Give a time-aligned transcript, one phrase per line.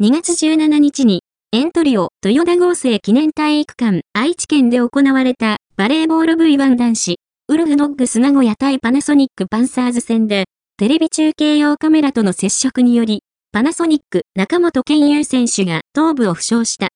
[0.00, 7.16] 2月17日に、エントリオ、豊田合成記念体育館、愛知県で行われた、バレーボール V1 男子、
[7.48, 10.44] ウルフノッグス名古屋対パナソニックパンサーズ戦で、
[10.76, 16.90] テレビ中継用カメラとの接触により、パナソニック中本健優選手が頭部を負傷した。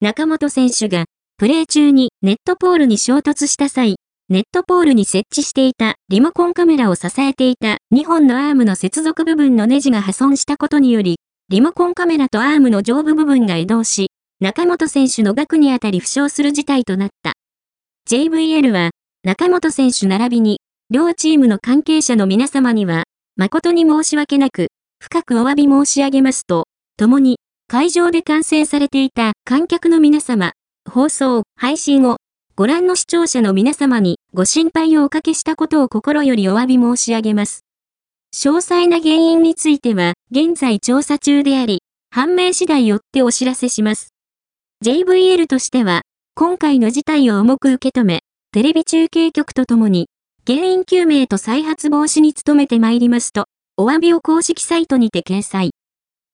[0.00, 1.06] 中本選手が、
[1.38, 3.96] プレー中にネットポールに衝突した際、
[4.28, 11.16] ネットポールに設置していたリモコンカメラを支えていた2本のアームの接続部分のネジが破損したことにより、
[11.50, 17.32] リモコンカメラとアームの上部部分が移動し、中本選手の額にあたり負傷する事態となった。
[18.06, 18.90] JVL は、
[19.24, 23.04] 中本選手並びに、両チームの関係者の皆様には、
[23.36, 24.66] 誠に申し訳なく、
[25.02, 26.64] 深くお詫び申し上げますと、
[26.98, 30.52] 共に、会場で観戦されていた観客の皆様、
[30.86, 32.18] 放送、配信を、
[32.56, 37.67] ご覧の視聴者の皆様にご心配をおかけしたことを心よりお詫び申し上げます。
[38.40, 44.14] 詳細な原因については、現在調査中であり、判明次第よってお知らせします。
[44.84, 46.02] JVL としては、
[46.36, 48.20] 今回の事態を重く受け止め、
[48.52, 50.08] テレビ中継局とともに、
[50.46, 55.72] 原因究明と再発防止に努めてまいりますと、お詫びを公式サイトにて掲載。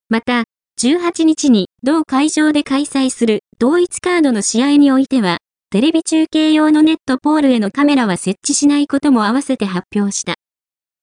[0.09, 0.43] また、
[0.79, 5.39] 18日に同会場で開催する同一カードの試合においては、
[5.71, 10.35] テレビ中継用のネットポールへのカメラは設置しないことも合わせて発表した。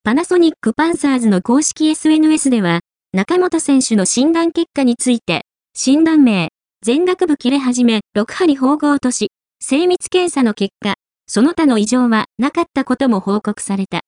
[0.05, 2.81] パナソニックパンサーズの公式 SNS では、
[3.13, 5.43] 中本選手の診断結果について、
[5.77, 6.49] 診断名、
[6.85, 9.31] 全額部切れ始め、6針縫合とし、
[9.61, 10.95] 精密検査の結果、
[11.29, 14.01] その他の異常はなかったことも報告された。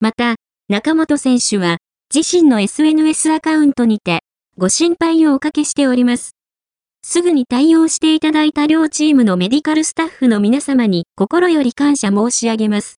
[0.00, 0.34] また、
[0.68, 1.76] 中本選手は、
[2.12, 4.24] 自身の SNS アカウントにて、
[4.58, 6.32] ご心配をおかけしております。
[7.04, 12.88] すぐに対応していただいた両チームのメディカルスタッフの皆様に心より感謝申し上げます。